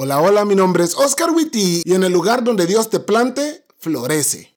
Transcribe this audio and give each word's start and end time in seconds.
Hola, 0.00 0.20
hola, 0.20 0.44
mi 0.44 0.54
nombre 0.54 0.84
es 0.84 0.94
Oscar 0.94 1.32
Witty 1.32 1.82
y 1.84 1.92
en 1.92 2.04
el 2.04 2.12
lugar 2.12 2.44
donde 2.44 2.66
Dios 2.66 2.88
te 2.88 3.00
plante, 3.00 3.66
florece. 3.78 4.54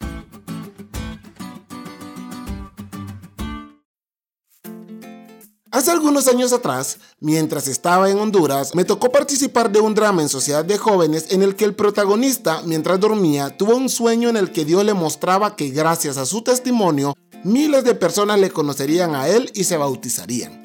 Hace 5.72 5.90
algunos 5.90 6.28
años 6.28 6.54
atrás, 6.54 7.00
mientras 7.20 7.68
estaba 7.68 8.12
en 8.12 8.20
Honduras, 8.20 8.76
me 8.76 8.86
tocó 8.86 9.12
participar 9.12 9.72
de 9.72 9.80
un 9.80 9.96
drama 9.96 10.22
en 10.22 10.30
Sociedad 10.30 10.64
de 10.64 10.78
Jóvenes 10.78 11.32
en 11.32 11.42
el 11.42 11.56
que 11.56 11.66
el 11.66 11.74
protagonista, 11.74 12.62
mientras 12.64 13.00
dormía, 13.00 13.58
tuvo 13.58 13.76
un 13.76 13.90
sueño 13.90 14.30
en 14.30 14.38
el 14.38 14.52
que 14.52 14.64
Dios 14.64 14.86
le 14.86 14.94
mostraba 14.94 15.56
que 15.56 15.70
gracias 15.70 16.18
a 16.18 16.28
su 16.28 16.44
testimonio, 16.44 17.16
miles 17.44 17.84
de 17.84 17.96
personas 17.96 18.40
le 18.40 18.52
conocerían 18.52 19.16
a 19.16 19.28
él 19.28 19.50
y 19.56 19.64
se 19.64 19.78
bautizarían. 19.78 20.61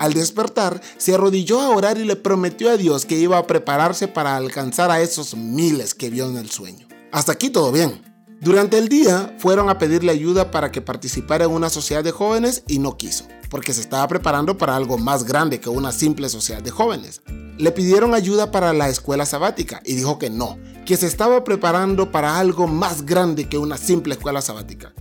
Al 0.00 0.14
despertar, 0.14 0.80
se 0.96 1.12
arrodilló 1.12 1.60
a 1.60 1.68
orar 1.68 1.98
y 1.98 2.04
le 2.04 2.16
prometió 2.16 2.70
a 2.70 2.78
Dios 2.78 3.04
que 3.04 3.18
iba 3.18 3.36
a 3.36 3.46
prepararse 3.46 4.08
para 4.08 4.34
alcanzar 4.34 4.90
a 4.90 5.02
esos 5.02 5.36
miles 5.36 5.94
que 5.94 6.08
vio 6.08 6.26
en 6.26 6.38
el 6.38 6.50
sueño. 6.50 6.88
Hasta 7.12 7.32
aquí 7.32 7.50
todo 7.50 7.70
bien. 7.70 8.00
Durante 8.40 8.78
el 8.78 8.88
día 8.88 9.36
fueron 9.38 9.68
a 9.68 9.76
pedirle 9.76 10.10
ayuda 10.10 10.50
para 10.50 10.72
que 10.72 10.80
participara 10.80 11.44
en 11.44 11.50
una 11.50 11.68
sociedad 11.68 12.02
de 12.02 12.12
jóvenes 12.12 12.62
y 12.66 12.78
no 12.78 12.96
quiso, 12.96 13.26
porque 13.50 13.74
se 13.74 13.82
estaba 13.82 14.08
preparando 14.08 14.56
para 14.56 14.74
algo 14.74 14.96
más 14.96 15.24
grande 15.24 15.60
que 15.60 15.68
una 15.68 15.92
simple 15.92 16.30
sociedad 16.30 16.62
de 16.62 16.70
jóvenes. 16.70 17.20
Le 17.58 17.70
pidieron 17.70 18.14
ayuda 18.14 18.50
para 18.50 18.72
la 18.72 18.88
escuela 18.88 19.26
sabática 19.26 19.82
y 19.84 19.96
dijo 19.96 20.18
que 20.18 20.30
no, 20.30 20.56
que 20.86 20.96
se 20.96 21.08
estaba 21.08 21.44
preparando 21.44 22.10
para 22.10 22.38
algo 22.38 22.66
más 22.66 23.04
grande 23.04 23.50
que 23.50 23.58
una 23.58 23.76
simple 23.76 24.14
escuela 24.14 24.40
sabática. 24.40 24.94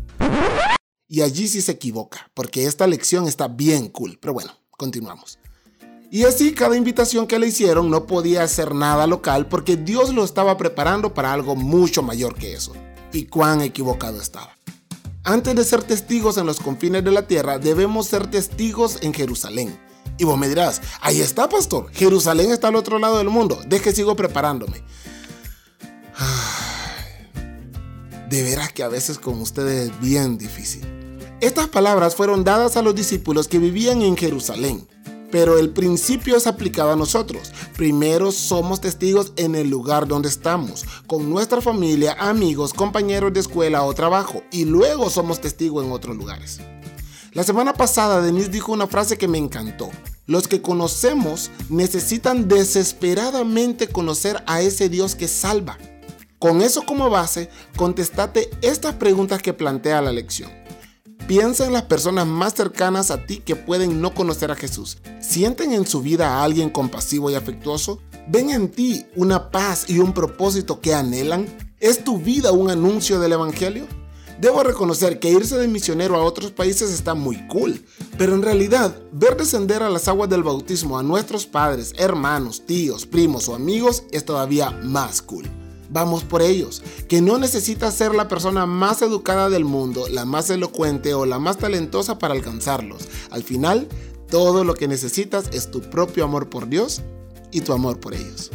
Y 1.08 1.22
allí 1.22 1.48
sí 1.48 1.62
se 1.62 1.72
equivoca, 1.72 2.30
porque 2.34 2.66
esta 2.66 2.86
lección 2.86 3.30
está 3.30 3.48
bien 3.48 3.88
cool, 3.88 4.20
pero 4.22 4.34
bueno, 4.34 4.59
Continuamos. 4.80 5.38
Y 6.10 6.24
así 6.24 6.54
cada 6.54 6.78
invitación 6.78 7.28
que 7.28 7.38
le 7.38 7.48
hicieron 7.48 7.92
no 7.92 8.08
podía 8.08 8.44
hacer 8.44 8.74
nada 8.74 9.08
local 9.08 9.48
porque 9.48 9.76
Dios 9.76 10.14
lo 10.14 10.24
estaba 10.24 10.56
preparando 10.56 11.14
para 11.14 11.34
algo 11.34 11.58
mucho 11.58 12.02
mayor 12.02 12.34
que 12.34 12.54
eso. 12.54 12.72
Y 13.12 13.26
cuán 13.26 13.60
equivocado 13.60 14.22
estaba. 14.22 14.58
Antes 15.26 15.54
de 15.54 15.66
ser 15.66 15.84
testigos 15.84 16.38
en 16.38 16.46
los 16.46 16.62
confines 16.62 17.04
de 17.04 17.12
la 17.12 17.28
tierra, 17.28 17.60
debemos 17.60 18.08
ser 18.08 18.32
testigos 18.32 19.00
en 19.02 19.14
Jerusalén. 19.14 19.78
Y 20.18 20.24
vos 20.24 20.38
me 20.38 20.48
dirás, 20.48 20.82
ahí 21.02 21.20
está, 21.20 21.50
pastor. 21.50 21.92
Jerusalén 21.92 22.52
está 22.52 22.70
al 22.70 22.78
otro 22.78 23.00
lado 23.00 23.18
del 23.18 23.30
mundo. 23.30 23.60
Deje 23.68 23.84
que 23.84 23.92
sigo 23.92 24.16
preparándome. 24.16 24.82
De 28.30 28.44
veras 28.44 28.72
que 28.72 28.84
a 28.84 28.88
veces 28.88 29.20
con 29.20 29.42
ustedes 29.42 29.90
es 29.90 30.00
bien 30.00 30.38
difícil. 30.38 30.99
Estas 31.42 31.70
palabras 31.70 32.16
fueron 32.16 32.44
dadas 32.44 32.76
a 32.76 32.82
los 32.82 32.94
discípulos 32.94 33.48
que 33.48 33.60
vivían 33.60 34.02
en 34.02 34.18
Jerusalén, 34.18 34.86
pero 35.32 35.58
el 35.58 35.70
principio 35.70 36.36
es 36.36 36.48
aplicado 36.48 36.92
a 36.92 36.98
nosotros. 36.98 37.54
Primero 37.78 38.34
somos 38.34 38.82
testigos 38.82 39.32
en 39.38 39.56
el 39.56 39.70
lugar 39.70 40.06
donde 40.06 40.28
estamos, 40.28 40.84
con 41.08 41.30
nuestra 41.30 41.62
familia, 41.62 42.18
amigos, 42.20 42.74
compañeros 42.74 43.32
de 43.32 43.40
escuela 43.40 43.86
o 43.86 43.94
trabajo, 43.94 44.44
y 44.52 44.66
luego 44.66 45.10
somos 45.10 45.40
testigos 45.40 45.86
en 45.86 45.94
otros 45.94 46.18
lugares. 46.18 46.60
La 47.32 47.44
semana 47.44 47.72
pasada 47.72 48.22
Denise 48.22 48.50
dijo 48.50 48.74
una 48.74 48.88
frase 48.88 49.18
que 49.18 49.30
me 49.30 49.38
encantó. 49.38 49.90
Los 50.26 50.50
que 50.50 50.62
conocemos 50.62 51.52
necesitan 51.70 52.50
desesperadamente 52.50 53.88
conocer 53.88 54.44
a 54.46 54.60
ese 54.60 54.90
Dios 54.90 55.16
que 55.16 55.30
salva. 55.30 55.78
Con 56.38 56.62
eso 56.62 56.84
como 56.86 57.10
base, 57.10 57.50
contestate 57.78 58.50
estas 58.62 58.96
preguntas 58.96 59.42
que 59.42 59.54
plantea 59.54 60.02
la 60.02 60.12
lección. 60.12 60.59
Piensa 61.30 61.68
en 61.68 61.74
las 61.74 61.84
personas 61.84 62.26
más 62.26 62.56
cercanas 62.56 63.12
a 63.12 63.28
ti 63.28 63.38
que 63.38 63.56
pueden 63.56 64.02
no 64.02 64.16
conocer 64.16 64.50
a 64.50 64.56
Jesús. 64.56 64.98
¿Sienten 65.22 65.74
en 65.74 65.86
su 65.86 66.02
vida 66.02 66.28
a 66.28 66.44
alguien 66.44 66.72
compasivo 66.72 67.30
y 67.30 67.36
afectuoso? 67.36 68.00
¿Ven 68.28 68.50
en 68.50 68.68
ti 68.68 69.06
una 69.16 69.52
paz 69.52 69.86
y 69.88 70.00
un 70.00 70.12
propósito 70.12 70.82
que 70.82 70.96
anhelan? 70.96 71.46
¿Es 71.80 72.04
tu 72.04 72.18
vida 72.18 72.52
un 72.52 72.72
anuncio 72.72 73.20
del 73.20 73.34
Evangelio? 73.34 73.86
Debo 74.42 74.64
reconocer 74.64 75.20
que 75.20 75.30
irse 75.30 75.56
de 75.60 75.68
misionero 75.68 76.16
a 76.16 76.24
otros 76.24 76.50
países 76.50 76.90
está 76.90 77.14
muy 77.14 77.46
cool, 77.46 77.86
pero 78.18 78.34
en 78.34 78.42
realidad 78.42 79.00
ver 79.12 79.38
descender 79.38 79.84
a 79.84 79.90
las 79.92 80.08
aguas 80.08 80.32
del 80.32 80.42
bautismo 80.42 80.98
a 80.98 81.04
nuestros 81.04 81.46
padres, 81.46 81.94
hermanos, 82.00 82.66
tíos, 82.66 83.06
primos 83.06 83.48
o 83.50 83.54
amigos 83.54 84.02
es 84.10 84.26
todavía 84.26 84.72
más 84.72 85.22
cool 85.22 85.59
vamos 85.90 86.24
por 86.24 86.42
ellos, 86.42 86.82
que 87.08 87.22
no 87.22 87.38
necesitas 87.38 87.94
ser 87.96 88.14
la 88.16 88.28
persona 88.28 88.66
más 88.66 89.02
educada 89.02 89.50
del 89.50 89.66
mundo, 89.66 90.08
la 90.10 90.26
más 90.26 90.50
elocuente 90.50 91.14
o 91.14 91.26
la 91.26 91.40
más 91.40 91.58
talentosa 91.58 92.20
para 92.20 92.34
alcanzarlos. 92.34 93.08
Al 93.32 93.44
final, 93.44 93.88
todo 94.30 94.64
lo 94.64 94.76
que 94.76 94.88
necesitas 94.88 95.50
es 95.54 95.72
tu 95.72 95.82
propio 95.82 96.24
amor 96.24 96.50
por 96.50 96.68
Dios 96.68 97.02
y 97.52 97.62
tu 97.62 97.74
amor 97.74 98.00
por 98.00 98.14
ellos. 98.14 98.52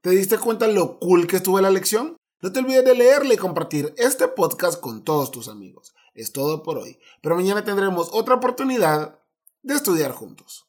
¿Te 0.00 0.10
diste 0.10 0.36
cuenta 0.36 0.66
lo 0.66 0.98
cool 0.98 1.26
que 1.26 1.36
estuvo 1.36 1.58
la 1.62 1.70
lección? 1.70 2.16
No 2.42 2.52
te 2.52 2.58
olvides 2.58 2.84
de 2.84 2.94
leerle 2.94 3.34
y 3.34 3.38
compartir 3.38 3.94
este 3.96 4.28
podcast 4.28 4.78
con 4.78 5.02
todos 5.02 5.30
tus 5.30 5.48
amigos. 5.48 5.94
Es 6.14 6.30
todo 6.30 6.62
por 6.62 6.76
hoy, 6.76 6.98
pero 7.22 7.36
mañana 7.36 7.64
tendremos 7.64 8.10
otra 8.12 8.34
oportunidad 8.34 9.18
de 9.64 9.74
estudiar 9.74 10.12
juntos. 10.12 10.62